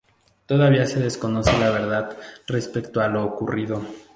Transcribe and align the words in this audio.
Todavía 0.47 0.87
se 0.87 0.99
desconoce 0.99 1.55
la 1.59 1.69
verdad 1.69 2.17
respecto 2.47 3.01
a 3.01 3.07
lo 3.07 3.23
ocurrido. 3.23 3.83